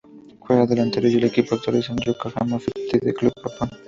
Juega 0.39 0.65
de 0.65 0.73
delantero 0.73 1.07
y 1.07 1.11
su 1.19 1.23
equipo 1.27 1.53
actual 1.53 1.75
es 1.75 1.87
el 1.91 1.97
Yokohama 1.97 2.57
Fifty 2.57 2.99
Club 3.13 3.33
de 3.35 3.49
japón. 3.51 3.69